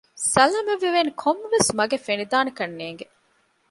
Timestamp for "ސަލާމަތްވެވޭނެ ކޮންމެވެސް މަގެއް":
0.33-2.05